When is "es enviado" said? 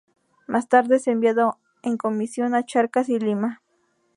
0.95-1.59